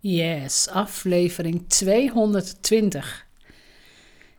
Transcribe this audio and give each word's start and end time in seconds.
Yes, 0.00 0.68
aflevering 0.68 1.68
220. 1.68 3.26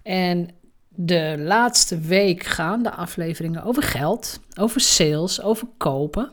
En 0.03 0.49
de 0.89 1.35
laatste 1.37 1.99
week 1.99 2.43
gaan 2.43 2.83
de 2.83 2.91
afleveringen 2.91 3.63
over 3.63 3.83
geld, 3.83 4.39
over 4.59 4.81
sales, 4.81 5.41
over 5.41 5.67
kopen. 5.77 6.31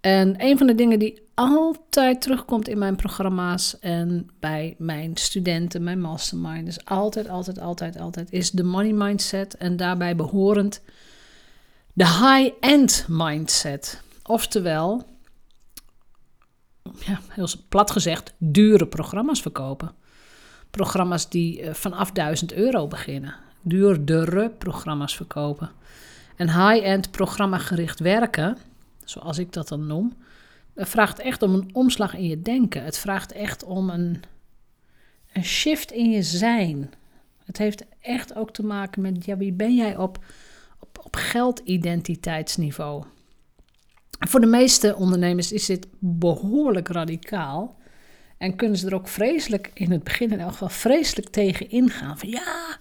En 0.00 0.34
een 0.38 0.58
van 0.58 0.66
de 0.66 0.74
dingen 0.74 0.98
die 0.98 1.22
altijd 1.34 2.20
terugkomt 2.20 2.68
in 2.68 2.78
mijn 2.78 2.96
programma's 2.96 3.78
en 3.78 4.30
bij 4.40 4.74
mijn 4.78 5.16
studenten, 5.16 5.82
mijn 5.82 6.00
mastermind, 6.00 6.68
is 6.68 6.84
altijd, 6.84 7.28
altijd, 7.28 7.60
altijd, 7.60 7.98
altijd, 7.98 8.32
is 8.32 8.50
de 8.50 8.64
money 8.64 8.92
mindset 8.92 9.56
en 9.56 9.76
daarbij 9.76 10.16
behorend 10.16 10.80
de 11.92 12.06
high-end 12.06 13.06
mindset. 13.08 14.02
Oftewel, 14.22 15.11
ja, 16.98 17.20
heel 17.28 17.48
plat 17.68 17.90
gezegd, 17.90 18.34
dure 18.38 18.86
programma's 18.86 19.40
verkopen. 19.40 19.92
Programma's 20.70 21.28
die 21.28 21.62
uh, 21.62 21.74
vanaf 21.74 22.10
1000 22.10 22.52
euro 22.52 22.86
beginnen. 22.86 23.34
Duurdere 23.62 24.50
programma's 24.50 25.16
verkopen. 25.16 25.70
En 26.36 26.48
high-end 26.48 27.10
programmagericht 27.10 28.00
werken, 28.00 28.58
zoals 29.04 29.38
ik 29.38 29.52
dat 29.52 29.68
dan 29.68 29.86
noem, 29.86 30.16
vraagt 30.76 31.18
echt 31.18 31.42
om 31.42 31.54
een 31.54 31.70
omslag 31.72 32.14
in 32.14 32.26
je 32.26 32.42
denken. 32.42 32.84
Het 32.84 32.98
vraagt 32.98 33.32
echt 33.32 33.64
om 33.64 33.90
een, 33.90 34.22
een 35.32 35.44
shift 35.44 35.90
in 35.90 36.10
je 36.10 36.22
zijn. 36.22 36.90
Het 37.44 37.58
heeft 37.58 37.84
echt 38.00 38.34
ook 38.34 38.52
te 38.52 38.64
maken 38.64 39.02
met 39.02 39.24
ja, 39.24 39.36
wie 39.36 39.52
ben 39.52 39.76
jij 39.76 39.96
op, 39.96 40.24
op, 40.78 40.98
op 41.04 41.16
geldidentiteitsniveau. 41.16 43.04
Voor 44.28 44.40
de 44.40 44.46
meeste 44.46 44.96
ondernemers 44.96 45.52
is 45.52 45.66
dit 45.66 45.86
behoorlijk 45.98 46.88
radicaal. 46.88 47.80
En 48.38 48.56
kunnen 48.56 48.78
ze 48.78 48.86
er 48.86 48.94
ook 48.94 49.08
vreselijk, 49.08 49.70
in 49.74 49.90
het 49.90 50.04
begin 50.04 50.30
in 50.30 50.40
elk 50.40 50.50
geval, 50.50 50.68
vreselijk 50.68 51.28
tegen 51.28 51.70
ingaan. 51.70 52.18
Van 52.18 52.28
ja, 52.28 52.78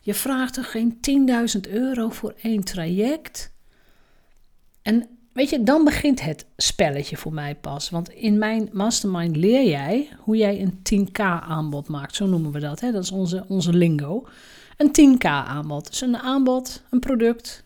je 0.00 0.14
vraagt 0.14 0.56
er 0.56 0.64
geen 0.64 0.98
10.000 1.54 1.60
euro 1.70 2.08
voor 2.08 2.34
één 2.42 2.64
traject. 2.64 3.52
En 4.82 5.08
weet 5.32 5.50
je, 5.50 5.62
dan 5.62 5.84
begint 5.84 6.22
het 6.22 6.46
spelletje 6.56 7.16
voor 7.16 7.32
mij 7.32 7.54
pas. 7.54 7.90
Want 7.90 8.10
in 8.10 8.38
mijn 8.38 8.68
mastermind 8.72 9.36
leer 9.36 9.68
jij 9.68 10.08
hoe 10.18 10.36
jij 10.36 10.60
een 10.60 11.08
10k 11.08 11.20
aanbod 11.40 11.88
maakt. 11.88 12.14
Zo 12.14 12.26
noemen 12.26 12.52
we 12.52 12.60
dat. 12.60 12.80
Hè? 12.80 12.92
Dat 12.92 13.02
is 13.02 13.10
onze, 13.10 13.44
onze 13.48 13.72
lingo. 13.72 14.26
Een 14.76 15.16
10k 15.18 15.26
aanbod. 15.26 15.86
Dus 15.86 16.00
een 16.00 16.16
aanbod, 16.16 16.82
een 16.90 17.00
product, 17.00 17.64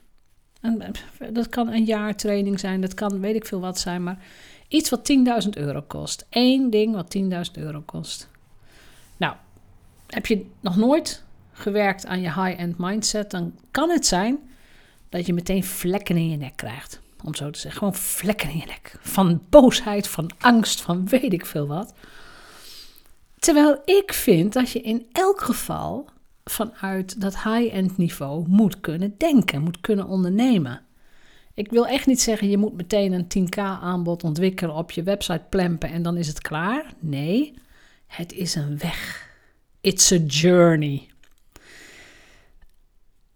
dat 1.33 1.49
kan 1.49 1.69
een 1.69 1.85
jaar 1.85 2.17
training 2.17 2.61
zijn, 2.61 2.81
dat 2.81 2.95
kan 2.95 3.21
weet 3.21 3.35
ik 3.35 3.47
veel 3.47 3.61
wat 3.61 3.79
zijn, 3.79 4.03
maar 4.03 4.19
iets 4.69 4.91
wat 4.91 5.13
10.000 5.45 5.49
euro 5.51 5.83
kost. 5.83 6.27
Eén 6.31 6.71
ding 6.71 6.95
wat 6.95 7.17
10.000 7.17 7.53
euro 7.53 7.81
kost. 7.81 8.29
Nou, 9.17 9.35
heb 10.07 10.27
je 10.27 10.47
nog 10.61 10.77
nooit 10.77 11.25
gewerkt 11.53 12.07
aan 12.07 12.21
je 12.21 12.33
high-end 12.33 12.79
mindset, 12.79 13.31
dan 13.31 13.55
kan 13.71 13.91
het 13.91 14.07
zijn 14.07 14.39
dat 15.09 15.27
je 15.27 15.33
meteen 15.33 15.65
vlekken 15.65 16.17
in 16.17 16.31
je 16.31 16.37
nek 16.37 16.57
krijgt. 16.57 17.01
Om 17.25 17.35
zo 17.35 17.51
te 17.51 17.59
zeggen, 17.59 17.79
gewoon 17.79 17.95
vlekken 17.95 18.51
in 18.51 18.57
je 18.57 18.67
nek. 18.67 18.97
Van 19.01 19.43
boosheid, 19.49 20.09
van 20.09 20.31
angst, 20.39 20.81
van 20.81 21.09
weet 21.09 21.33
ik 21.33 21.47
veel 21.47 21.67
wat. 21.67 21.95
Terwijl 23.39 23.83
ik 23.85 24.13
vind 24.13 24.53
dat 24.53 24.71
je 24.71 24.81
in 24.81 25.07
elk 25.13 25.41
geval 25.41 26.09
vanuit 26.51 27.21
dat 27.21 27.43
high-end 27.43 27.97
niveau 27.97 28.45
moet 28.49 28.81
kunnen 28.81 29.15
denken, 29.19 29.63
moet 29.63 29.81
kunnen 29.81 30.07
ondernemen. 30.07 30.81
Ik 31.55 31.71
wil 31.71 31.87
echt 31.87 32.07
niet 32.07 32.21
zeggen, 32.21 32.51
je 32.51 32.57
moet 32.57 32.77
meteen 32.77 33.13
een 33.13 33.49
10k 33.49 33.59
aanbod 33.59 34.25
ontwikkelen, 34.25 34.75
op 34.75 34.91
je 34.91 35.03
website 35.03 35.45
plempen 35.49 35.91
en 35.91 36.03
dan 36.03 36.17
is 36.17 36.27
het 36.27 36.41
klaar. 36.41 36.93
Nee, 36.99 37.55
het 38.07 38.33
is 38.33 38.55
een 38.55 38.79
weg. 38.79 39.31
It's 39.81 40.13
a 40.13 40.17
journey. 40.17 41.09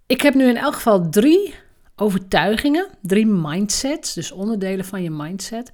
Ik 0.07 0.21
heb 0.21 0.35
nu 0.35 0.49
in 0.49 0.57
elk 0.57 0.75
geval 0.75 1.09
drie 1.09 1.55
overtuigingen, 1.97 2.87
drie 3.01 3.27
mindsets, 3.27 4.15
dus 4.15 4.33
onderdelen 4.33 4.85
van 4.85 5.03
je 5.03 5.11
mindset, 5.11 5.71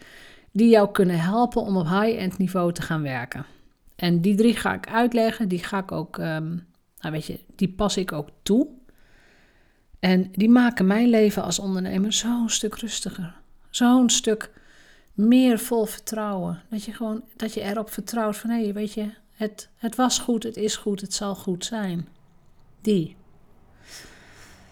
die 0.53 0.69
jou 0.69 0.93
kunnen 0.93 1.21
helpen 1.21 1.63
om 1.63 1.77
op 1.77 1.89
high-end 1.89 2.39
niveau 2.39 2.73
te 2.73 2.83
gaan 2.83 3.03
werken. 3.03 3.47
En 3.97 4.21
die 4.21 4.35
drie 4.35 4.57
ga 4.57 4.75
ik 4.75 4.89
uitleggen, 4.89 5.49
die 5.49 5.65
ga 5.65 5.79
ik 5.79 5.93
ook 5.93 6.19
um, 6.19 6.67
nou 7.01 7.13
weet 7.13 7.27
je, 7.27 7.41
die 7.57 7.69
pas 7.69 7.97
ik 7.97 8.13
ook 8.13 8.29
toe. 8.43 8.69
En 9.99 10.29
die 10.33 10.49
maken 10.49 10.87
mijn 10.87 11.09
leven 11.09 11.43
als 11.43 11.59
ondernemer 11.59 12.13
zo'n 12.13 12.49
stuk 12.49 12.75
rustiger. 12.75 13.35
Zo'n 13.71 14.11
stuk 14.11 14.51
meer 15.15 15.59
vol 15.59 15.85
vertrouwen. 15.85 16.63
Dat 16.71 16.85
je 16.85 16.93
gewoon, 16.93 17.23
dat 17.37 17.55
je 17.55 17.61
erop 17.61 17.91
vertrouwt 17.91 18.37
van, 18.37 18.51
hé, 18.51 18.63
hey, 18.63 18.73
weet 18.73 18.93
je, 18.93 19.11
het, 19.33 19.69
het 19.77 19.97
was 19.97 20.19
goed, 20.19 20.43
het 20.43 20.57
is 20.57 20.77
goed, 20.77 21.01
het 21.01 21.15
zal 21.15 21.35
goed 21.35 21.65
zijn. 21.65 22.09
Die. 22.81 23.17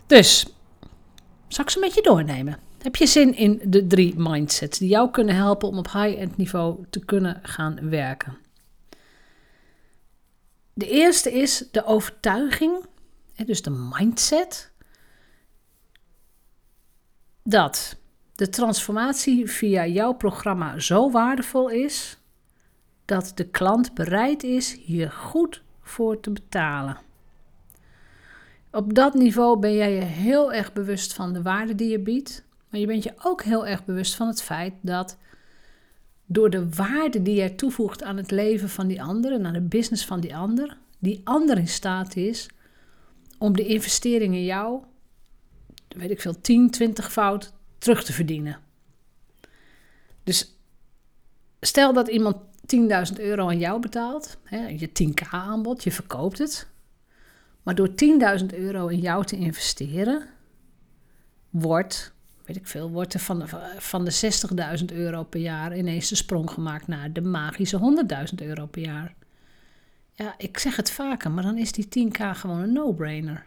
Dus, 0.07 0.47
zal 1.49 1.65
ik 1.65 1.71
ze 1.71 1.79
met 1.79 1.95
je 1.95 2.03
doornemen? 2.03 2.59
Heb 2.83 2.97
je 2.97 3.07
zin 3.07 3.37
in 3.37 3.61
de 3.65 3.87
drie 3.87 4.15
mindsets 4.17 4.79
die 4.79 4.89
jou 4.89 5.11
kunnen 5.11 5.35
helpen 5.35 5.69
om 5.69 5.79
op 5.79 5.93
high-end 5.93 6.37
niveau 6.37 6.85
te 6.91 7.05
kunnen 7.05 7.41
gaan 7.43 7.89
werken? 7.89 8.37
De 10.75 10.89
eerste 10.89 11.33
is 11.33 11.69
de 11.71 11.85
overtuiging, 11.85 12.87
dus 13.47 13.63
de 13.63 13.71
mindset, 13.71 14.73
dat 17.43 17.97
de 18.35 18.49
transformatie 18.49 19.51
via 19.51 19.87
jouw 19.87 20.13
programma 20.13 20.79
zo 20.79 21.11
waardevol 21.11 21.69
is 21.69 22.19
dat 23.05 23.33
de 23.35 23.49
klant 23.49 23.95
bereid 23.95 24.43
is 24.43 24.73
hier 24.73 25.11
goed 25.11 25.63
voor 25.83 26.21
te 26.21 26.31
betalen. 26.31 26.99
Op 28.71 28.95
dat 28.95 29.15
niveau 29.15 29.59
ben 29.59 29.75
jij 29.75 29.93
je 29.95 30.01
heel 30.01 30.53
erg 30.53 30.73
bewust 30.73 31.13
van 31.13 31.33
de 31.33 31.43
waarde 31.43 31.75
die 31.75 31.91
je 31.91 31.99
biedt, 31.99 32.45
maar 32.69 32.81
je 32.81 32.87
bent 32.87 33.03
je 33.03 33.15
ook 33.23 33.43
heel 33.43 33.67
erg 33.67 33.85
bewust 33.85 34.15
van 34.15 34.27
het 34.27 34.43
feit 34.43 34.75
dat 34.81 35.17
door 36.35 36.51
de 36.51 36.69
waarde 36.69 37.23
die 37.23 37.35
jij 37.35 37.51
toevoegt 37.51 38.03
aan 38.03 38.17
het 38.17 38.31
leven 38.31 38.69
van 38.69 38.87
die 38.87 39.03
andere, 39.03 39.45
aan 39.45 39.53
de 39.53 39.61
business 39.61 40.05
van 40.05 40.21
die 40.21 40.37
ander, 40.37 40.77
die 40.99 41.21
ander 41.25 41.59
in 41.59 41.69
staat 41.69 42.17
is 42.17 42.49
om 43.39 43.57
de 43.57 43.67
investering 43.67 44.35
in 44.35 44.45
jou, 44.45 44.83
weet 45.89 46.11
ik 46.11 46.21
veel, 46.21 46.41
10, 46.41 46.71
20 46.71 47.13
fout 47.13 47.53
terug 47.79 48.05
te 48.05 48.13
verdienen. 48.13 48.59
Dus 50.25 50.57
stel 51.61 51.93
dat 51.93 52.09
iemand 52.09 52.37
10.000 52.77 53.21
euro 53.21 53.49
aan 53.49 53.59
jou 53.59 53.81
betaalt, 53.81 54.39
hè, 54.45 54.67
je 54.67 54.89
10k 54.89 55.29
aanbod, 55.31 55.85
je 55.85 55.93
verkoopt 55.93 56.39
het. 56.39 56.69
Maar 57.63 57.75
door 57.75 57.89
10.000 58.41 58.47
euro 58.55 58.87
in 58.87 59.01
jou 59.01 59.25
te 59.25 59.37
investeren, 59.37 60.29
wordt 61.51 62.14
weet 62.45 62.57
ik 62.57 62.67
veel, 62.67 62.91
wordt 62.91 63.15
er 63.15 63.21
van 63.21 63.39
de, 63.39 63.47
van 63.79 64.05
de 64.05 64.79
60.000 64.79 64.85
euro 64.97 65.25
per 65.25 65.41
jaar 65.41 65.77
ineens 65.77 66.09
de 66.09 66.15
sprong 66.15 66.51
gemaakt 66.51 66.87
naar 66.87 67.13
de 67.13 67.23
magische 67.23 68.05
100.000 68.41 68.47
euro 68.47 68.67
per 68.67 68.83
jaar. 68.83 69.15
Ja, 70.13 70.35
ik 70.39 70.59
zeg 70.59 70.77
het 70.77 70.91
vaker, 70.91 71.31
maar 71.31 71.43
dan 71.43 71.59
is 71.59 71.73
die 71.73 72.09
10k 72.09 72.21
gewoon 72.33 72.61
een 72.61 72.73
no-brainer. 72.73 73.47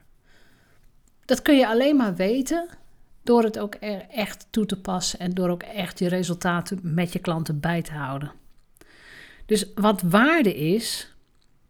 Dat 1.26 1.42
kun 1.42 1.58
je 1.58 1.68
alleen 1.68 1.96
maar 1.96 2.16
weten 2.16 2.68
door 3.24 3.44
het 3.44 3.60
ook 3.60 3.76
echt 4.10 4.48
toe 4.50 4.66
te 4.66 4.82
passen 4.82 5.20
en 5.20 5.34
door 5.34 5.50
ook 5.50 5.64
echt 5.64 6.00
je 6.00 6.08
resultaten 6.08 6.80
met 6.84 7.14
je 7.14 7.20
klanten 7.20 7.60
bij 7.60 7.82
te 7.82 7.94
houden. 7.94 8.32
Dus 9.46 9.66
wat 9.76 10.02
waarde 10.02 10.56
is, 10.56 11.14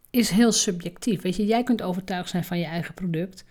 is 0.10 0.30
heel 0.30 0.52
subjectief. 0.52 1.22
Weet 1.22 1.36
je, 1.36 1.46
jij 1.46 1.64
kunt 1.64 1.82
overtuigd 1.82 2.30
zijn 2.30 2.44
van 2.44 2.60
je 2.60 2.66
eigen 2.66 2.94
product, 2.94 3.46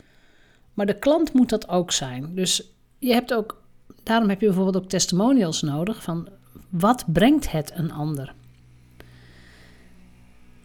maar 0.74 0.86
de 0.86 0.98
klant 0.98 1.32
moet 1.32 1.48
dat 1.48 1.68
ook 1.68 1.92
zijn. 1.92 2.34
Dus 2.34 2.70
je 2.98 3.12
hebt 3.12 3.34
ook 3.34 3.62
Daarom 4.06 4.28
heb 4.28 4.40
je 4.40 4.46
bijvoorbeeld 4.46 4.84
ook 4.84 4.88
testimonials 4.88 5.62
nodig 5.62 6.02
van 6.02 6.28
wat 6.68 7.04
brengt 7.12 7.50
het 7.50 7.72
een 7.74 7.92
ander. 7.92 8.34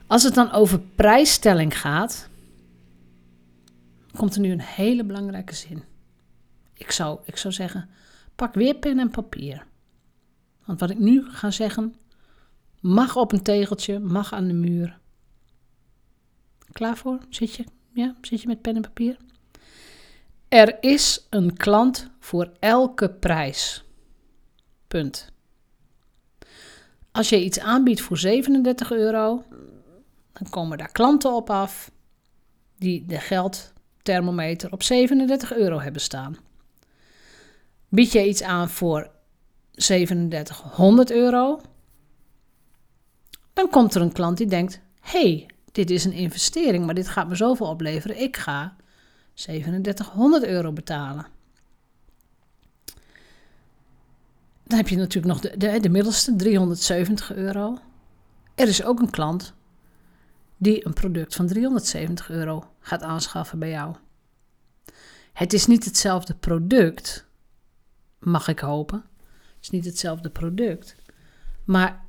Als 0.08 0.24
het 0.24 0.34
dan 0.34 0.52
over 0.52 0.80
prijsstelling 0.80 1.80
gaat, 1.80 2.30
komt 4.16 4.36
er 4.36 4.42
nu 4.42 4.52
een 4.52 4.62
hele 4.62 5.04
belangrijke 5.04 5.56
zin. 5.56 5.84
Ik 6.74 6.92
zou, 6.92 7.20
ik 7.26 7.38
zou 7.38 7.54
zeggen, 7.54 7.90
pak 8.36 8.54
weer 8.54 8.76
pen 8.76 9.00
en 9.00 9.10
papier. 9.10 9.66
Want 10.66 10.80
wat 10.80 10.90
ik 10.90 11.00
nu 11.00 11.30
ga 11.30 11.52
zeggen, 11.52 11.96
mag 12.80 13.16
op 13.16 13.32
een 13.32 13.44
tegeltje, 13.44 14.00
mag 14.00 14.34
aan 14.34 14.48
de 14.48 14.54
muur. 14.54 15.00
Klaar 16.72 16.98
voor? 16.98 17.20
Zit 17.30 17.56
je? 17.56 17.64
Ja, 17.94 18.16
zit 18.22 18.42
je 18.42 18.48
met 18.48 18.62
pen 18.62 18.76
en 18.76 18.82
papier? 18.82 19.18
Er 20.52 20.78
is 20.80 21.28
een 21.30 21.58
klant 21.58 22.10
voor 22.20 22.52
elke 22.60 23.10
prijs. 23.10 23.84
Punt. 24.88 25.32
Als 27.12 27.30
je 27.30 27.44
iets 27.44 27.60
aanbiedt 27.60 28.02
voor 28.02 28.18
37 28.18 28.92
euro, 28.92 29.44
dan 30.34 30.50
komen 30.50 30.78
daar 30.78 30.92
klanten 30.92 31.34
op 31.34 31.50
af 31.50 31.92
die 32.78 33.06
de 33.06 33.20
geldthermometer 33.20 34.72
op 34.72 34.84
37 34.84 35.54
euro 35.54 35.80
hebben 35.80 36.02
staan. 36.02 36.38
Bied 37.90 38.12
je 38.12 38.28
iets 38.28 38.44
aan 38.44 38.70
voor 38.70 39.12
3700 39.72 41.12
euro, 41.12 41.62
Dan 43.54 43.70
komt 43.70 43.96
er 43.96 44.02
een 44.02 44.14
klant 44.14 44.38
die 44.38 44.48
denkt: 44.48 44.82
hey, 45.02 45.46
dit 45.72 45.90
is 45.90 46.06
een 46.06 46.14
investering, 46.14 46.86
maar 46.86 46.96
dit 46.96 47.08
gaat 47.08 47.28
me 47.28 47.36
zoveel 47.36 47.68
opleveren. 47.68 48.22
Ik 48.22 48.38
ga 48.38 48.76
3700 49.34 50.44
euro 50.46 50.72
betalen. 50.72 51.26
Dan 54.64 54.78
heb 54.78 54.88
je 54.88 54.98
natuurlijk 54.98 55.34
nog 55.34 55.42
de, 55.42 55.58
de, 55.58 55.80
de 55.80 55.90
middelste, 55.90 56.36
370 56.36 57.34
euro. 57.34 57.78
Er 58.56 58.68
is 58.68 58.84
ook 58.84 59.00
een 59.00 59.10
klant 59.10 59.54
die 60.58 60.86
een 60.86 60.94
product 60.94 61.36
van 61.36 61.48
370 61.48 62.30
euro 62.30 62.72
gaat 62.80 63.02
aanschaffen 63.02 63.60
bij 63.60 63.70
jou. 63.70 63.96
Het 65.34 65.54
is 65.54 65.68
niet 65.68 65.86
hetzelfde 65.86 66.36
product, 66.36 67.26
mag 68.20 68.48
ik 68.48 68.60
hopen. 68.60 69.04
Het 69.28 69.62
is 69.62 69.70
niet 69.70 69.86
hetzelfde 69.86 70.30
product. 70.30 70.96
Maar 71.64 72.06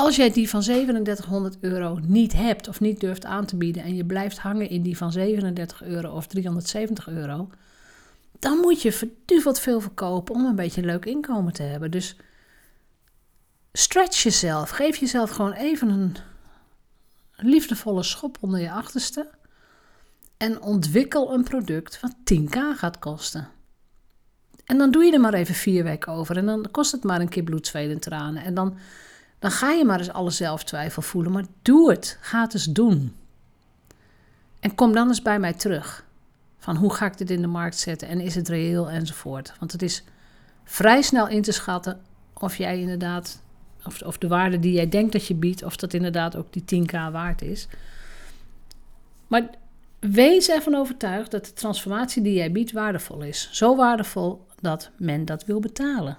als 0.00 0.16
jij 0.16 0.30
die 0.30 0.48
van 0.48 0.60
3700 0.60 1.56
euro 1.60 1.98
niet 2.02 2.32
hebt 2.32 2.68
of 2.68 2.80
niet 2.80 3.00
durft 3.00 3.24
aan 3.24 3.46
te 3.46 3.56
bieden 3.56 3.82
en 3.82 3.94
je 3.94 4.04
blijft 4.04 4.38
hangen 4.38 4.68
in 4.68 4.82
die 4.82 4.96
van 4.96 5.12
37 5.12 5.82
euro 5.82 6.14
of 6.14 6.26
370 6.26 7.08
euro, 7.08 7.48
dan 8.38 8.58
moet 8.58 8.82
je 8.82 8.92
verduveld 8.92 9.60
veel 9.60 9.80
verkopen 9.80 10.34
om 10.34 10.44
een 10.44 10.54
beetje 10.54 10.80
een 10.80 10.86
leuk 10.86 11.04
inkomen 11.04 11.52
te 11.52 11.62
hebben. 11.62 11.90
Dus 11.90 12.16
stretch 13.72 14.22
jezelf. 14.22 14.70
Geef 14.70 14.96
jezelf 14.96 15.30
gewoon 15.30 15.52
even 15.52 15.88
een 15.88 16.16
liefdevolle 17.36 18.02
schop 18.02 18.36
onder 18.40 18.60
je 18.60 18.70
achterste. 18.70 19.30
En 20.36 20.60
ontwikkel 20.60 21.32
een 21.32 21.44
product 21.44 22.00
wat 22.00 22.14
10k 22.34 22.58
gaat 22.76 22.98
kosten. 22.98 23.48
En 24.64 24.78
dan 24.78 24.90
doe 24.90 25.04
je 25.04 25.12
er 25.12 25.20
maar 25.20 25.34
even 25.34 25.54
vier 25.54 25.84
weken 25.84 26.12
over. 26.12 26.36
En 26.36 26.46
dan 26.46 26.68
kost 26.70 26.92
het 26.92 27.04
maar 27.04 27.20
een 27.20 27.28
keer 27.28 27.42
bloed, 27.42 27.66
zweet 27.66 27.90
en 27.90 28.00
tranen. 28.00 28.42
En 28.42 28.54
dan, 28.54 28.78
dan 29.38 29.50
ga 29.50 29.70
je 29.70 29.84
maar 29.84 29.98
eens 29.98 30.12
alle 30.12 30.30
zelftwijfel 30.30 31.02
voelen. 31.02 31.32
Maar 31.32 31.44
doe 31.62 31.90
het. 31.90 32.18
Ga 32.20 32.40
het 32.40 32.54
eens 32.54 32.64
doen. 32.64 33.14
En 34.60 34.74
kom 34.74 34.92
dan 34.92 35.08
eens 35.08 35.22
bij 35.22 35.38
mij 35.38 35.52
terug. 35.52 36.06
Van 36.58 36.76
hoe 36.76 36.94
ga 36.94 37.06
ik 37.06 37.18
dit 37.18 37.30
in 37.30 37.40
de 37.40 37.46
markt 37.46 37.78
zetten 37.78 38.08
en 38.08 38.20
is 38.20 38.34
het 38.34 38.48
reëel 38.48 38.90
enzovoort. 38.90 39.52
Want 39.58 39.72
het 39.72 39.82
is 39.82 40.04
vrij 40.64 41.02
snel 41.02 41.28
in 41.28 41.42
te 41.42 41.52
schatten 41.52 42.00
of 42.32 42.56
jij 42.56 42.80
inderdaad, 42.80 43.40
of, 43.84 44.02
of 44.02 44.18
de 44.18 44.28
waarde 44.28 44.58
die 44.58 44.72
jij 44.72 44.88
denkt 44.88 45.12
dat 45.12 45.26
je 45.26 45.34
biedt, 45.34 45.62
of 45.62 45.76
dat 45.76 45.94
inderdaad 45.94 46.36
ook 46.36 46.52
die 46.52 46.84
10k 46.86 46.92
waard 46.92 47.42
is. 47.42 47.68
Maar 49.26 49.50
wees 49.98 50.48
ervan 50.48 50.74
overtuigd 50.74 51.30
dat 51.30 51.44
de 51.44 51.52
transformatie 51.52 52.22
die 52.22 52.34
jij 52.34 52.52
biedt 52.52 52.72
waardevol 52.72 53.22
is. 53.22 53.48
Zo 53.52 53.76
waardevol 53.76 54.46
dat 54.60 54.90
men 54.96 55.24
dat 55.24 55.44
wil 55.44 55.60
betalen. 55.60 56.18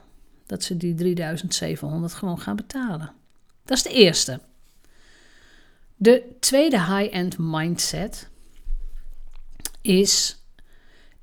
Dat 0.49 0.63
ze 0.63 0.77
die 0.77 0.95
3700 0.95 2.13
gewoon 2.13 2.39
gaan 2.39 2.55
betalen. 2.55 3.11
Dat 3.65 3.77
is 3.77 3.83
de 3.83 3.89
eerste. 3.89 4.39
De 5.95 6.35
tweede 6.39 6.79
high-end 6.79 7.35
mindset 7.37 8.29
is: 9.81 10.43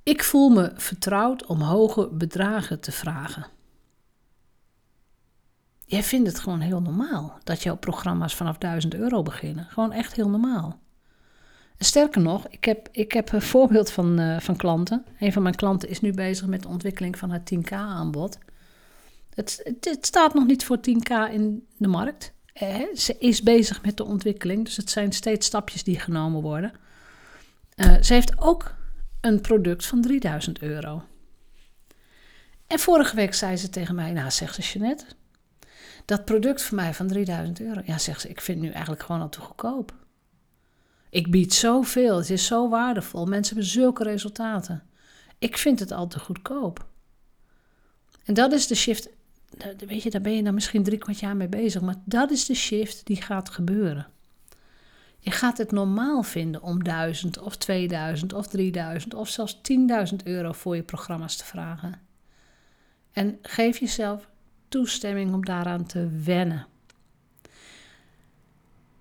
ik 0.02 0.24
voel 0.24 0.48
me 0.48 0.72
vertrouwd 0.74 1.46
om 1.46 1.60
hoge 1.60 2.08
bedragen 2.12 2.80
te 2.80 2.92
vragen. 2.92 3.46
Jij 5.84 6.02
vindt 6.02 6.28
het 6.28 6.38
gewoon 6.38 6.60
heel 6.60 6.80
normaal 6.80 7.38
dat 7.44 7.62
jouw 7.62 7.76
programma's 7.76 8.34
vanaf 8.34 8.58
1000 8.58 8.94
euro 8.94 9.22
beginnen. 9.22 9.66
Gewoon 9.68 9.92
echt 9.92 10.14
heel 10.14 10.28
normaal. 10.28 10.78
Sterker 11.78 12.20
nog, 12.20 12.48
ik 12.48 12.64
heb, 12.64 12.88
ik 12.92 13.12
heb 13.12 13.32
een 13.32 13.42
voorbeeld 13.54 13.90
van, 13.90 14.20
uh, 14.20 14.40
van 14.40 14.56
klanten. 14.56 15.04
Een 15.18 15.32
van 15.32 15.42
mijn 15.42 15.54
klanten 15.54 15.88
is 15.88 16.00
nu 16.00 16.12
bezig 16.12 16.46
met 16.46 16.62
de 16.62 16.68
ontwikkeling 16.68 17.18
van 17.18 17.30
het 17.30 17.54
10K-aanbod. 17.54 18.38
Het, 19.36 19.70
het, 19.80 20.06
staat 20.06 20.34
nog 20.34 20.46
niet 20.46 20.64
voor 20.64 20.78
10K 20.78 21.32
in 21.32 21.66
de 21.76 21.88
markt. 21.88 22.32
Eh, 22.52 22.94
ze 22.94 23.18
is 23.18 23.42
bezig 23.42 23.82
met 23.82 23.96
de 23.96 24.04
ontwikkeling, 24.04 24.64
dus 24.64 24.76
het 24.76 24.90
zijn 24.90 25.12
steeds 25.12 25.46
stapjes 25.46 25.82
die 25.84 25.98
genomen 25.98 26.42
worden. 26.42 26.72
Uh, 27.76 28.02
ze 28.02 28.12
heeft 28.12 28.40
ook 28.40 28.74
een 29.20 29.40
product 29.40 29.86
van 29.86 30.00
3000 30.00 30.62
euro. 30.62 31.02
En 32.66 32.78
vorige 32.78 33.16
week 33.16 33.34
zei 33.34 33.56
ze 33.56 33.68
tegen 33.68 33.94
mij: 33.94 34.12
Nou, 34.12 34.30
zegt 34.30 34.54
ze 34.54 34.60
Jeanette, 34.60 35.04
dat 36.04 36.24
product 36.24 36.62
voor 36.62 36.76
mij 36.76 36.94
van 36.94 37.06
3000 37.06 37.60
euro. 37.60 37.80
Ja, 37.84 37.98
zegt 37.98 38.20
ze, 38.20 38.28
ik 38.28 38.40
vind 38.40 38.58
het 38.58 38.66
nu 38.66 38.72
eigenlijk 38.72 39.02
gewoon 39.02 39.20
al 39.20 39.28
te 39.28 39.40
goedkoop. 39.40 39.94
Ik 41.10 41.30
bied 41.30 41.54
zoveel, 41.54 42.16
het 42.16 42.30
is 42.30 42.46
zo 42.46 42.68
waardevol. 42.68 43.26
Mensen 43.26 43.54
hebben 43.54 43.72
zulke 43.72 44.02
resultaten. 44.02 44.82
Ik 45.38 45.56
vind 45.56 45.80
het 45.80 45.92
al 45.92 46.06
te 46.06 46.18
goedkoop. 46.18 46.86
En 48.24 48.34
dat 48.34 48.52
is 48.52 48.66
de 48.66 48.74
shift. 48.74 49.08
Weet 49.86 50.02
je, 50.02 50.10
daar 50.10 50.20
ben 50.20 50.36
je 50.36 50.42
dan 50.42 50.54
misschien 50.54 50.82
drie 50.82 50.98
kwart 50.98 51.20
jaar 51.20 51.36
mee 51.36 51.48
bezig. 51.48 51.82
Maar 51.82 51.94
dat 52.04 52.30
is 52.30 52.46
de 52.46 52.54
shift 52.54 53.06
die 53.06 53.22
gaat 53.22 53.50
gebeuren. 53.50 54.06
Je 55.18 55.30
gaat 55.30 55.58
het 55.58 55.72
normaal 55.72 56.22
vinden 56.22 56.62
om 56.62 56.84
1000 56.84 57.38
of 57.38 57.56
2000 57.56 58.32
of 58.32 58.46
3000 58.46 59.14
of 59.14 59.28
zelfs 59.28 59.60
10.000 60.10 60.16
euro 60.24 60.52
voor 60.52 60.76
je 60.76 60.82
programma's 60.82 61.36
te 61.36 61.44
vragen. 61.44 62.00
En 63.12 63.38
geef 63.42 63.78
jezelf 63.78 64.28
toestemming 64.68 65.34
om 65.34 65.44
daaraan 65.44 65.86
te 65.86 66.08
wennen. 66.24 66.66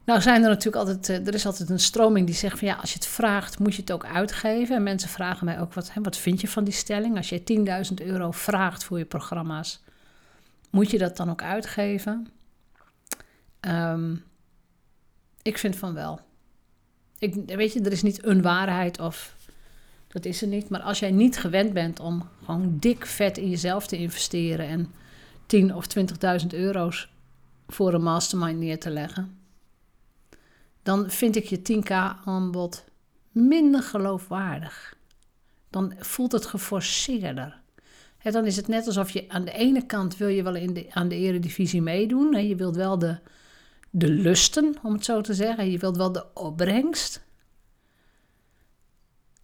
Nou 0.05 0.21
zijn 0.21 0.43
er 0.43 0.49
natuurlijk 0.49 0.75
altijd, 0.75 1.09
eh, 1.09 1.27
er 1.27 1.33
is 1.33 1.45
altijd 1.45 1.69
een 1.69 1.79
stroming 1.79 2.25
die 2.25 2.35
zegt 2.35 2.59
van 2.59 2.67
ja, 2.67 2.75
als 2.75 2.89
je 2.89 2.97
het 2.97 3.07
vraagt, 3.07 3.59
moet 3.59 3.75
je 3.75 3.81
het 3.81 3.91
ook 3.91 4.05
uitgeven. 4.05 4.75
En 4.75 4.83
mensen 4.83 5.09
vragen 5.09 5.45
mij 5.45 5.59
ook, 5.59 5.73
wat, 5.73 5.93
hè, 5.93 6.01
wat 6.01 6.17
vind 6.17 6.41
je 6.41 6.47
van 6.47 6.63
die 6.63 6.73
stelling? 6.73 7.17
Als 7.17 7.29
je 7.29 7.43
10.000 7.43 8.01
euro 8.01 8.31
vraagt 8.31 8.83
voor 8.83 8.97
je 8.97 9.05
programma's, 9.05 9.83
moet 10.69 10.91
je 10.91 10.97
dat 10.97 11.17
dan 11.17 11.29
ook 11.29 11.41
uitgeven? 11.41 12.27
Um, 13.61 14.23
ik 15.41 15.57
vind 15.57 15.75
van 15.75 15.93
wel. 15.93 16.19
Ik, 17.17 17.33
weet 17.45 17.73
je, 17.73 17.81
er 17.81 17.91
is 17.91 18.03
niet 18.03 18.25
een 18.25 18.41
waarheid 18.41 18.99
of 18.99 19.35
dat 20.07 20.25
is 20.25 20.41
er 20.41 20.47
niet. 20.47 20.69
Maar 20.69 20.81
als 20.81 20.99
jij 20.99 21.11
niet 21.11 21.37
gewend 21.37 21.73
bent 21.73 21.99
om 21.99 22.29
gewoon 22.43 22.77
dik 22.79 23.05
vet 23.05 23.37
in 23.37 23.49
jezelf 23.49 23.87
te 23.87 23.97
investeren 23.97 24.67
en 24.67 24.93
10 25.45 25.75
of 25.75 25.87
20.000 26.41 26.47
euro's 26.47 27.09
voor 27.67 27.93
een 27.93 28.03
mastermind 28.03 28.59
neer 28.59 28.79
te 28.79 28.89
leggen, 28.89 29.37
dan 30.83 31.09
vind 31.09 31.35
ik 31.35 31.45
je 31.45 31.57
10k 31.57 31.91
aanbod 32.25 32.85
minder 33.31 33.83
geloofwaardig. 33.83 34.97
Dan 35.69 35.93
voelt 35.97 36.31
het 36.31 36.45
geforceerder. 36.45 37.61
Dan 38.31 38.45
is 38.45 38.55
het 38.55 38.67
net 38.67 38.85
alsof 38.85 39.09
je 39.09 39.25
aan 39.27 39.45
de 39.45 39.51
ene 39.51 39.85
kant 39.85 40.17
wil 40.17 40.27
je 40.27 40.43
wel 40.43 40.55
in 40.55 40.73
de, 40.73 40.85
aan 40.89 41.07
de 41.07 41.15
eredivisie 41.15 41.81
meedoen. 41.81 42.47
Je 42.47 42.55
wilt 42.55 42.75
wel 42.75 42.99
de, 42.99 43.17
de 43.89 44.09
lusten, 44.09 44.75
om 44.83 44.93
het 44.93 45.05
zo 45.05 45.21
te 45.21 45.33
zeggen. 45.33 45.71
Je 45.71 45.77
wilt 45.77 45.97
wel 45.97 46.11
de 46.11 46.25
opbrengst. 46.33 47.23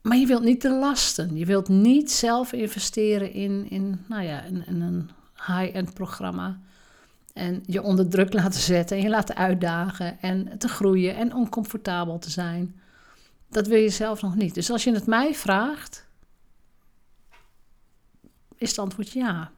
Maar 0.02 0.18
je 0.18 0.26
wilt 0.26 0.44
niet 0.44 0.62
de 0.62 0.72
lasten. 0.72 1.38
Je 1.38 1.46
wilt 1.46 1.68
niet 1.68 2.12
zelf 2.12 2.54
investeren 2.54 3.34
in, 3.34 3.70
in, 3.70 4.06
nou 4.08 4.24
ja, 4.24 4.44
in, 4.44 4.68
in 4.68 4.82
een 4.82 5.10
high-end 5.36 5.94
programma. 5.94 6.60
En 7.34 7.64
je 7.66 7.82
onder 7.82 8.10
druk 8.10 8.34
laten 8.34 8.62
zetten 8.62 8.98
en 8.98 9.04
je 9.04 9.10
laten 9.10 9.36
uitdagen 9.36 10.22
en 10.22 10.58
te 10.58 10.68
groeien 10.68 11.16
en 11.16 11.34
oncomfortabel 11.34 12.20
te 12.20 12.30
zijn. 12.30 12.80
Dat 13.50 13.68
wil 13.68 13.80
je 13.80 13.90
zelf 13.90 14.22
nog 14.22 14.36
niet. 14.36 14.54
Dus 14.54 14.72
als 14.72 14.84
je 14.84 14.94
het 14.94 15.06
mij 15.06 15.34
vraagt, 15.34 16.08
is 18.62 18.70
het 18.70 18.80
antwoord 18.80 19.12
ja. 19.12 19.52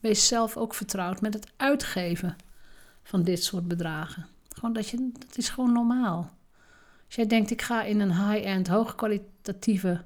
Wees 0.00 0.26
zelf 0.26 0.56
ook 0.56 0.74
vertrouwd 0.74 1.20
met 1.20 1.34
het 1.34 1.46
uitgeven 1.56 2.36
van 3.02 3.22
dit 3.22 3.44
soort 3.44 3.68
bedragen. 3.68 4.26
Gewoon 4.48 4.72
dat, 4.72 4.88
je, 4.88 5.10
dat 5.12 5.36
is 5.36 5.48
gewoon 5.48 5.72
normaal. 5.72 6.36
Als 7.06 7.14
jij 7.14 7.26
denkt, 7.26 7.50
ik 7.50 7.62
ga 7.62 7.82
in 7.82 8.00
een 8.00 8.30
high-end, 8.30 8.68
hoogkwalitatieve 8.68 10.04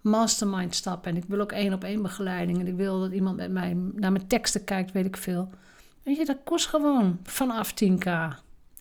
mastermind 0.00 0.74
stappen... 0.74 1.10
en 1.10 1.16
ik 1.16 1.24
wil 1.24 1.40
ook 1.40 1.52
één 1.52 1.72
op 1.72 1.84
één 1.84 2.02
begeleiding... 2.02 2.58
en 2.58 2.66
ik 2.66 2.74
wil 2.74 3.00
dat 3.00 3.12
iemand 3.12 3.36
met 3.36 3.50
mij 3.50 3.74
naar 3.74 4.12
mijn 4.12 4.26
teksten 4.26 4.64
kijkt, 4.64 4.92
weet 4.92 5.06
ik 5.06 5.16
veel... 5.16 5.50
Weet 6.02 6.16
je, 6.16 6.24
dat 6.24 6.38
kost 6.44 6.66
gewoon 6.66 7.18
vanaf 7.22 7.74
10k. 7.84 8.38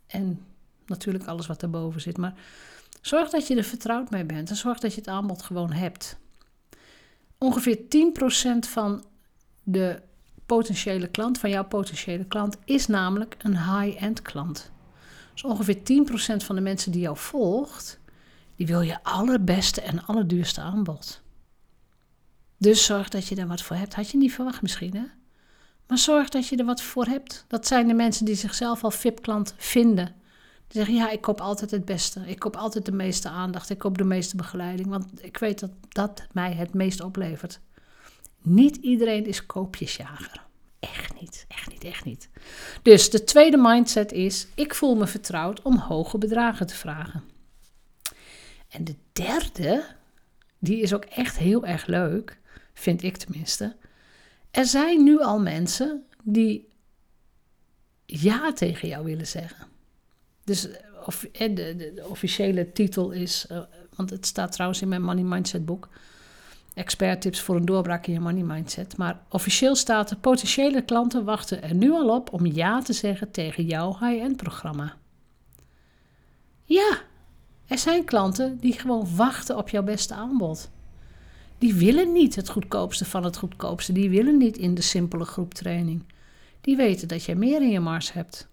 En 0.08 0.46
natuurlijk 0.86 1.26
alles 1.26 1.48
wat 1.48 1.64
erboven 1.64 2.02
zit. 2.02 2.18
Maar 2.18 2.34
zorg 3.02 3.30
dat 3.30 3.48
je 3.48 3.56
er 3.56 3.64
vertrouwd 3.64 4.10
mee 4.10 4.26
bent 4.26 4.50
en 4.50 4.56
zorg 4.56 4.80
dat 4.80 4.94
je 4.94 5.00
het 5.00 5.10
aanbod 5.10 5.42
gewoon 5.42 5.72
hebt. 5.72 6.18
Ongeveer 7.40 7.78
10% 7.78 7.80
van 8.60 9.06
de 9.64 10.02
potentiële 10.46 11.08
klant, 11.08 11.38
van 11.38 11.50
jouw 11.50 11.66
potentiële 11.66 12.26
klant, 12.26 12.58
is 12.66 12.88
namelijk 12.88 13.36
een 13.40 13.58
high-end 13.58 14.22
klant. 14.22 14.72
Dus 15.34 15.44
ongeveer 15.44 15.78
10% 15.78 15.82
van 16.46 16.56
de 16.56 16.62
mensen 16.62 16.92
die 16.92 17.02
jou 17.02 17.18
volgt, 17.18 18.00
die 18.56 18.68
wil 18.68 18.82
je 18.82 19.04
allerbeste 19.04 19.82
en 19.82 20.06
allerduurste 20.06 20.62
aanbod. 20.62 21.22
Dus 22.58 22.86
zorg 22.86 23.10
dat 23.10 23.28
je 23.28 23.36
daar 23.36 23.48
wat 23.48 23.62
voor 23.62 23.76
hebt. 23.76 23.94
Had 23.94 24.10
je 24.10 24.18
niet 24.18 24.34
verwacht 24.34 24.62
misschien, 24.62 24.96
hè? 24.96 25.04
Maar 25.88 25.98
zorg 25.98 26.30
dat 26.30 26.48
je 26.48 26.56
er 26.56 26.66
wat 26.66 26.82
voor 26.82 27.06
hebt. 27.06 27.46
Dat 27.48 27.68
zijn 27.68 27.88
de 27.88 27.94
mensen 27.94 28.26
die 28.26 28.36
zichzelf 28.36 28.84
al 28.84 28.92
VIP-klant 28.92 29.54
vinden. 29.58 30.16
Die 30.70 30.78
zeggen, 30.78 30.96
ja, 30.96 31.10
ik 31.10 31.22
koop 31.22 31.42
altijd 31.42 31.72
het 31.72 31.86
beste. 31.86 32.22
Ik 32.26 32.40
koop 32.40 32.56
altijd 32.56 32.86
de 32.86 32.92
meeste 32.92 33.30
aandacht. 33.30 33.70
Ik 33.70 33.78
koop 33.78 33.98
de 33.98 34.04
meeste 34.04 34.36
begeleiding. 34.36 34.88
Want 34.88 35.24
ik 35.24 35.38
weet 35.38 35.60
dat 35.60 35.72
dat 35.90 36.28
mij 36.32 36.54
het 36.54 36.74
meest 36.74 37.02
oplevert. 37.02 37.60
Niet 38.42 38.76
iedereen 38.76 39.26
is 39.26 39.46
koopjesjager. 39.46 40.48
Echt 40.80 41.22
niet, 41.22 41.46
echt 41.48 41.70
niet, 41.70 41.84
echt 41.84 42.06
niet. 42.06 42.30
Dus 42.82 43.10
de 43.10 43.24
tweede 43.24 43.58
mindset 43.58 44.12
is: 44.12 44.48
ik 44.56 44.76
voel 44.76 44.96
me 44.96 45.08
vertrouwd 45.08 45.62
om 45.62 45.78
hoge 45.78 46.18
bedragen 46.18 46.68
te 46.68 46.76
vragen. 46.76 47.24
En 48.70 48.84
de 48.84 48.96
derde, 49.12 49.86
die 50.60 50.82
is 50.82 50.94
ook 50.94 51.06
echt 51.06 51.38
heel 51.38 51.66
erg 51.66 51.86
leuk, 51.86 52.40
vind 52.74 53.04
ik 53.04 53.18
tenminste. 53.18 53.76
Er 54.52 54.66
zijn 54.66 55.04
nu 55.04 55.22
al 55.22 55.40
mensen 55.40 56.06
die 56.24 56.68
ja 58.06 58.54
tegen 58.54 58.88
jou 58.88 59.06
willen 59.06 59.28
zeggen. 59.28 59.69
Dus 60.50 60.72
eh, 60.72 60.78
of, 61.06 61.24
eh, 61.24 61.56
de, 61.56 61.76
de, 61.76 61.92
de 61.96 62.06
officiële 62.08 62.72
titel 62.72 63.12
is, 63.12 63.46
uh, 63.52 63.60
want 63.96 64.10
het 64.10 64.26
staat 64.26 64.52
trouwens 64.52 64.82
in 64.82 64.88
mijn 64.88 65.02
Money 65.02 65.24
Mindset 65.24 65.66
boek. 65.66 65.90
Expert 66.74 67.22
tips 67.22 67.40
voor 67.40 67.56
een 67.56 67.66
doorbraak 67.66 68.08
in 68.08 68.14
je 68.14 68.20
money 68.20 68.44
mindset. 68.44 68.98
Maar 68.98 69.22
officieel 69.30 69.76
staat 69.76 70.12
er: 70.12 70.18
potentiële 70.18 70.82
klanten 70.82 71.24
wachten 71.24 71.64
er 71.64 71.76
nu 71.76 71.92
al 71.92 72.16
op 72.16 72.34
om 72.34 72.46
ja 72.46 72.82
te 72.82 72.94
zeggen 72.94 73.32
tegen 73.32 73.66
jouw 73.66 73.98
high-end 74.00 74.38
programma. 74.38 74.96
Ja, 76.64 77.02
er 77.68 77.78
zijn 77.78 78.04
klanten 78.04 78.58
die 78.60 78.74
gewoon 78.74 79.16
wachten 79.16 79.58
op 79.58 79.70
jouw 79.70 79.84
beste 79.84 80.14
aanbod. 80.14 80.70
Die 81.58 81.74
willen 81.74 82.12
niet 82.12 82.36
het 82.36 82.50
goedkoopste 82.50 83.06
van 83.06 83.24
het 83.24 83.38
goedkoopste. 83.38 83.92
Die 83.92 84.10
willen 84.10 84.38
niet 84.38 84.58
in 84.58 84.74
de 84.76 84.82
simpele 84.82 85.26
groeptraining. 85.26 86.04
Die 86.62 86.76
weten 86.76 87.08
dat 87.08 87.24
jij 87.24 87.36
meer 87.36 87.62
in 87.62 87.70
je 87.70 87.80
mars 87.80 88.14
hebt. 88.14 88.49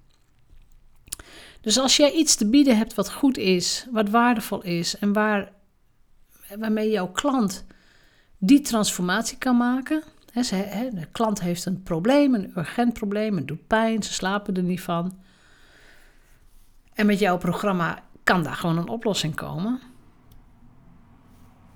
Dus 1.67 1.79
als 1.79 1.97
jij 1.97 2.13
iets 2.13 2.37
te 2.37 2.49
bieden 2.49 2.77
hebt 2.77 2.95
wat 2.95 3.13
goed 3.13 3.37
is, 3.37 3.87
wat 3.91 4.09
waardevol 4.09 4.63
is 4.63 4.99
en 4.99 5.13
waar, 5.13 5.53
waarmee 6.59 6.91
jouw 6.91 7.09
klant 7.09 7.65
die 8.39 8.61
transformatie 8.61 9.39
kan 9.39 9.57
maken. 9.57 10.03
de 10.33 11.09
klant 11.13 11.41
heeft 11.41 11.65
een 11.65 11.83
probleem, 11.83 12.35
een 12.35 12.53
urgent 12.57 12.93
probleem, 12.93 13.37
het 13.37 13.49
doet 13.49 13.67
pijn, 13.67 14.03
ze 14.03 14.13
slapen 14.13 14.55
er 14.55 14.63
niet 14.63 14.81
van. 14.81 15.19
En 16.95 17.07
met 17.07 17.19
jouw 17.19 17.39
programma 17.39 18.03
kan 18.23 18.43
daar 18.43 18.57
gewoon 18.57 18.79
een 18.79 18.89
oplossing 18.89 19.35
komen. 19.35 19.81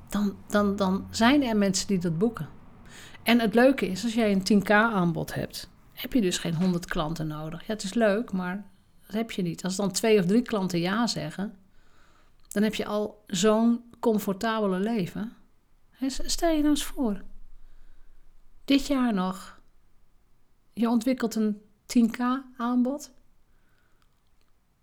Dan, 0.09 0.37
dan, 0.49 0.77
dan 0.77 1.07
zijn 1.11 1.43
er 1.43 1.57
mensen 1.57 1.87
die 1.87 1.99
dat 1.99 2.19
boeken. 2.19 2.49
En 3.23 3.41
het 3.41 3.55
leuke 3.55 3.87
is, 3.89 4.05
als 4.05 4.15
jij 4.15 4.33
een 4.33 4.63
10k 4.63 4.71
aanbod 4.71 5.35
hebt, 5.35 5.71
heb 5.93 6.13
je 6.13 6.21
dus 6.21 6.39
geen 6.39 6.55
100 6.55 6.87
klanten 6.87 7.27
nodig. 7.27 7.61
Ja, 7.61 7.73
het 7.73 7.83
is 7.83 7.95
leuk, 7.95 8.33
maar 8.33 8.70
dat 9.11 9.21
heb 9.21 9.31
je 9.31 9.43
niet. 9.43 9.65
Als 9.65 9.77
dan 9.77 9.93
twee 9.93 10.19
of 10.19 10.27
drie 10.27 10.43
klanten 10.43 10.79
ja 10.79 11.07
zeggen, 11.07 11.59
dan 12.49 12.63
heb 12.63 12.75
je 12.75 12.87
al 12.87 13.25
zo'n 13.27 13.85
comfortabele 14.01 14.79
leven. 14.79 15.33
Stel 16.07 16.51
je 16.51 16.59
nou 16.59 16.69
eens 16.69 16.85
voor. 16.85 17.23
Dit 18.65 18.87
jaar 18.87 19.15
nog. 19.15 19.61
Je 20.73 20.89
ontwikkelt 20.89 21.35
een 21.35 21.63
10k 21.87 22.21
aanbod. 22.57 23.13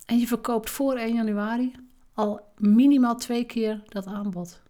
En 0.06 0.20
je 0.20 0.28
verkoopt 0.28 0.70
voor 0.70 0.96
1 0.96 1.14
januari 1.14 1.76
al 2.14 2.54
minimaal 2.58 3.16
twee 3.16 3.44
keer 3.44 3.84
dat 3.88 4.06
aanbod. 4.06 4.62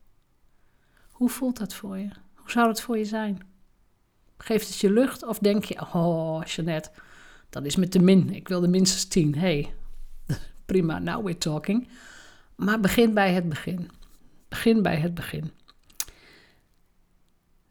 Hoe 1.10 1.30
voelt 1.30 1.58
dat 1.58 1.74
voor 1.74 1.98
je? 1.98 2.10
Hoe 2.36 2.52
zou 2.52 2.68
het 2.68 2.82
voor 2.82 2.98
je 2.98 3.06
zijn? 3.06 3.48
Geeft 4.38 4.68
het 4.68 4.78
je 4.78 4.92
lucht 4.92 5.24
of 5.24 5.40
denk 5.40 5.64
je, 5.64 5.82
oh 5.82 6.44
Jeanette, 6.44 6.92
dat 7.50 7.66
is 7.66 7.76
met 7.76 7.92
de 7.92 8.00
min. 8.00 8.34
Ik 8.34 8.48
wilde 8.48 8.68
minstens 8.68 9.06
10. 9.06 9.36
hey, 9.36 9.74
prima, 10.66 11.00
now 11.00 11.26
we're 11.26 11.38
talking. 11.38 11.88
Maar 12.56 12.80
begin 12.80 13.14
bij 13.14 13.34
het 13.34 13.50
begin. 13.50 13.90
Begin 14.48 14.82
bij 14.82 14.98
het 14.98 15.14
begin. 15.14 15.52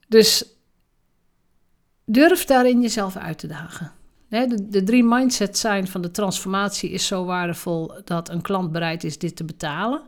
Dus 0.08 0.44
durf 2.04 2.44
daarin 2.44 2.80
jezelf 2.80 3.16
uit 3.16 3.38
te 3.38 3.46
dagen. 3.46 3.92
De, 4.28 4.68
de, 4.68 4.82
drie 4.82 5.04
mindsets 5.04 5.60
zijn 5.60 5.88
van 5.88 6.02
de 6.02 6.10
transformatie 6.10 6.90
is 6.90 7.06
zo 7.06 7.24
waardevol 7.24 7.92
dat 8.04 8.28
een 8.28 8.42
klant 8.42 8.72
bereid 8.72 9.04
is 9.04 9.18
dit 9.18 9.36
te 9.36 9.44
betalen. 9.44 10.02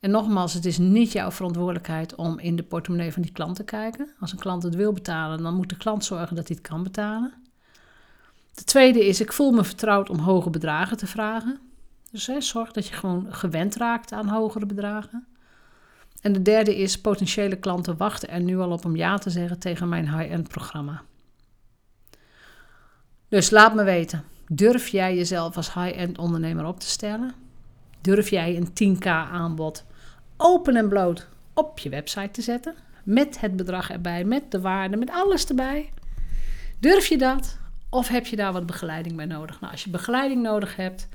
En 0.00 0.10
nogmaals, 0.10 0.54
het 0.54 0.64
is 0.64 0.78
niet 0.78 1.12
jouw 1.12 1.30
verantwoordelijkheid 1.30 2.14
om 2.14 2.38
in 2.38 2.56
de 2.56 2.62
portemonnee 2.62 3.12
van 3.12 3.22
die 3.22 3.32
klant 3.32 3.56
te 3.56 3.64
kijken. 3.64 4.14
Als 4.20 4.32
een 4.32 4.38
klant 4.38 4.62
het 4.62 4.74
wil 4.74 4.92
betalen, 4.92 5.42
dan 5.42 5.54
moet 5.54 5.68
de 5.68 5.76
klant 5.76 6.04
zorgen 6.04 6.36
dat 6.36 6.48
hij 6.48 6.56
het 6.56 6.68
kan 6.68 6.82
betalen. 6.82 7.32
De 8.56 8.64
tweede 8.64 9.06
is, 9.06 9.20
ik 9.20 9.32
voel 9.32 9.50
me 9.52 9.64
vertrouwd 9.64 10.10
om 10.10 10.18
hoge 10.18 10.50
bedragen 10.50 10.96
te 10.96 11.06
vragen. 11.06 11.58
Dus 12.10 12.48
zorg 12.48 12.72
dat 12.72 12.86
je 12.86 12.94
gewoon 12.94 13.26
gewend 13.34 13.76
raakt 13.76 14.12
aan 14.12 14.28
hogere 14.28 14.66
bedragen. 14.66 15.26
En 16.20 16.32
de 16.32 16.42
derde 16.42 16.76
is, 16.76 17.00
potentiële 17.00 17.56
klanten 17.56 17.96
wachten 17.96 18.28
er 18.28 18.40
nu 18.40 18.58
al 18.58 18.70
op 18.70 18.84
om 18.84 18.96
ja 18.96 19.18
te 19.18 19.30
zeggen 19.30 19.58
tegen 19.58 19.88
mijn 19.88 20.18
high-end 20.18 20.48
programma. 20.48 21.02
Dus 23.28 23.50
laat 23.50 23.74
me 23.74 23.84
weten, 23.84 24.24
durf 24.48 24.88
jij 24.88 25.16
jezelf 25.16 25.56
als 25.56 25.74
high-end 25.74 26.18
ondernemer 26.18 26.64
op 26.66 26.80
te 26.80 26.88
stellen? 26.88 27.34
Durf 28.00 28.30
jij 28.30 28.56
een 28.56 28.98
10k 28.98 29.06
aanbod 29.06 29.84
open 30.36 30.76
en 30.76 30.88
bloot 30.88 31.28
op 31.54 31.78
je 31.78 31.88
website 31.88 32.30
te 32.30 32.42
zetten? 32.42 32.74
Met 33.04 33.40
het 33.40 33.56
bedrag 33.56 33.90
erbij, 33.90 34.24
met 34.24 34.50
de 34.50 34.60
waarde, 34.60 34.96
met 34.96 35.10
alles 35.10 35.46
erbij? 35.46 35.90
Durf 36.78 37.06
je 37.06 37.18
dat? 37.18 37.58
Of 37.90 38.08
heb 38.08 38.26
je 38.26 38.36
daar 38.36 38.52
wat 38.52 38.66
begeleiding 38.66 39.16
bij 39.16 39.24
nodig? 39.24 39.60
Nou, 39.60 39.72
als 39.72 39.84
je 39.84 39.90
begeleiding 39.90 40.42
nodig 40.42 40.76
hebt, 40.76 41.08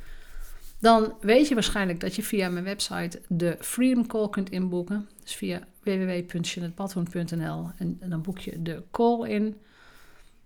dan 0.80 1.14
weet 1.22 1.48
je 1.48 1.54
waarschijnlijk 1.54 2.00
dat 2.00 2.16
je 2.16 2.24
via 2.24 2.50
mijn 2.50 2.66
website 2.66 3.22
de 3.28 3.58
Freedom 3.60 4.08
Call 4.08 4.30
kunt 4.30 4.50
inboeken. 4.50 5.10
Dus 5.24 5.36
via 5.36 5.68
www.jeanettebadhoorn.nl 5.84 7.70
en, 7.78 7.98
en 8.00 8.10
dan 8.10 8.22
boek 8.22 8.38
je 8.38 8.62
de 8.62 8.84
call 8.92 9.30
in. 9.30 9.58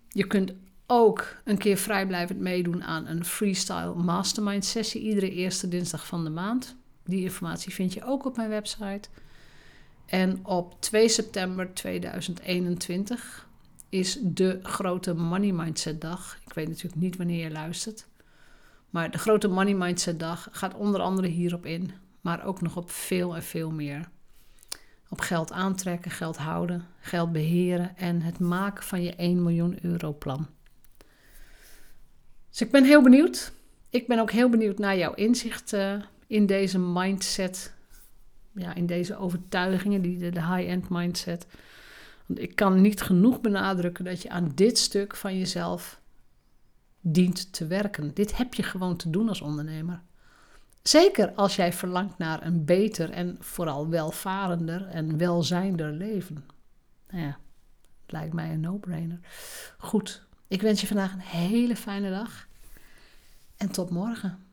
Je 0.10 0.28
kunt 0.28 0.54
ook 0.88 1.36
een 1.44 1.58
keer 1.58 1.78
vrijblijvend 1.78 2.40
meedoen 2.40 2.84
aan 2.84 3.08
een 3.08 3.26
freestyle 3.26 3.94
mastermind 3.96 4.66
sessie 4.66 5.02
iedere 5.02 5.32
eerste 5.32 5.68
dinsdag 5.68 6.08
van 6.08 6.24
de 6.24 6.30
maand. 6.30 6.76
Die 7.04 7.24
informatie 7.24 7.74
vind 7.74 7.94
je 7.94 8.04
ook 8.04 8.26
op 8.26 8.36
mijn 8.36 8.50
website. 8.50 9.10
En 10.06 10.46
op 10.46 10.82
2 10.82 11.10
september 11.10 11.74
2021 11.74 13.45
is 13.96 14.20
de 14.22 14.60
grote 14.64 15.14
Money 15.14 15.52
Mindset 15.52 16.02
dag. 16.02 16.38
Ik 16.46 16.54
weet 16.54 16.68
natuurlijk 16.68 17.02
niet 17.02 17.18
wanneer 17.18 17.44
je 17.44 17.52
luistert. 17.52 18.08
Maar 18.90 19.12
de 19.12 19.18
grote 19.18 19.48
Money 19.48 19.74
Mindset 19.74 20.20
dag 20.20 20.48
gaat 20.52 20.74
onder 20.74 21.02
andere 21.02 21.28
hierop 21.28 21.66
in. 21.66 21.92
Maar 22.22 22.46
ook 22.46 22.62
nog 22.62 22.76
op 22.76 22.92
veel 22.92 23.36
en 23.36 23.44
veel 23.44 23.72
meer. 23.72 24.10
Op 25.10 25.20
geld 25.20 25.52
aantrekken, 25.52 26.12
geld 26.12 26.38
houden, 26.38 26.86
geld 27.00 27.32
beheren 27.32 27.98
en 27.98 28.22
het 28.22 28.40
maken 28.40 28.84
van 28.84 29.04
je 29.04 29.16
1 29.16 29.44
miljoen 29.44 29.78
euro 29.82 30.14
plan. 30.14 30.48
Dus 32.50 32.62
ik 32.62 32.72
ben 32.72 32.84
heel 32.84 33.02
benieuwd. 33.02 33.52
Ik 33.90 34.08
ben 34.08 34.20
ook 34.20 34.32
heel 34.32 34.50
benieuwd 34.50 34.78
naar 34.78 34.98
jouw 34.98 35.14
inzicht 35.14 35.74
uh, 35.74 36.02
in 36.28 36.46
deze 36.46 36.80
mindset. 36.80 37.74
Ja, 38.52 38.74
in 38.74 38.86
deze 38.86 39.18
overtuigingen, 39.18 40.02
die, 40.02 40.30
de 40.30 40.46
high-end 40.46 40.90
mindset. 40.90 41.48
Want 42.26 42.40
ik 42.40 42.56
kan 42.56 42.82
niet 42.82 43.02
genoeg 43.02 43.42
benadrukken 43.42 44.06
dat 44.06 44.22
je 44.22 44.30
aan 44.30 44.52
dit 44.56 44.78
stuk 44.78 45.16
van 45.16 45.38
jezelf 45.38 46.02
dient 47.02 47.54
te 47.54 47.68
werken. 47.68 48.14
Dit 48.14 48.38
heb 48.38 48.54
je 48.54 48.64
gewoon 48.64 48.96
te 48.96 49.10
doen 49.10 49.30
als 49.30 49.42
ondernemer. 49.42 50.02
Zeker 50.82 51.34
als 51.34 51.56
jij 51.56 51.74
verlangt 51.74 52.18
naar 52.18 52.46
een 52.46 52.66
beter 52.66 53.10
en 53.10 53.38
vooral 53.40 53.90
welvarender 53.90 54.88
en 54.88 55.18
welzijnder 55.18 55.92
leven. 55.92 56.46
Nou 57.10 57.24
ja, 57.24 57.38
lijkt 58.06 58.34
mij 58.34 58.52
een 58.52 58.60
no-brainer. 58.60 59.20
Goed, 59.78 60.26
ik 60.48 60.62
wens 60.62 60.82
je 60.82 60.88
vandaag 60.88 61.14
een 61.14 61.20
hele 61.20 61.76
fijne 61.76 62.10
dag 62.10 62.48
en 63.58 63.72
tot 63.72 63.90
morgen. 63.90 64.45